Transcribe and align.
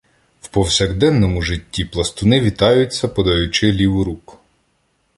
В 0.41 0.47
повсякденному 0.49 1.41
житті 1.41 1.85
пластуни 1.85 2.41
вітаються, 2.41 3.07
подаючи 3.07 3.71
ліву 3.71 4.03
руку. 4.03 4.37